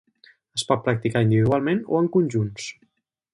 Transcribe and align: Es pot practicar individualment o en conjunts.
Es 0.59 0.63
pot 0.71 0.81
practicar 0.87 1.21
individualment 1.27 1.83
o 1.93 2.01
en 2.05 2.09
conjunts. 2.17 2.67